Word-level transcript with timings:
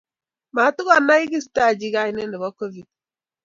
matkoam 0.55 1.07
kiistaji 1.29 1.87
kainet 1.95 2.29
nebo 2.31 2.47
covid 2.59 2.87